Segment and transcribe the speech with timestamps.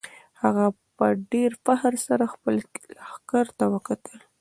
[0.41, 0.65] هغه
[0.97, 2.55] په ډېر فخر سره خپل
[2.99, 4.17] لښکر ته وکتل.